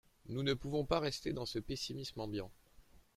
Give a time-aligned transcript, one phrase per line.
[0.25, 2.51] Nous ne pouvons pas rester dans ce pessimisme ambiant.